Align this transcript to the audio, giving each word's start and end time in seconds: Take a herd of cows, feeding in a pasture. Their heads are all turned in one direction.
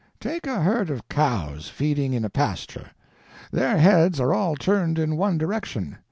Take 0.19 0.47
a 0.47 0.61
herd 0.63 0.89
of 0.89 1.07
cows, 1.09 1.69
feeding 1.69 2.13
in 2.13 2.25
a 2.25 2.29
pasture. 2.31 2.89
Their 3.51 3.77
heads 3.77 4.19
are 4.19 4.33
all 4.33 4.55
turned 4.55 4.97
in 4.97 5.15
one 5.15 5.37
direction. 5.37 5.95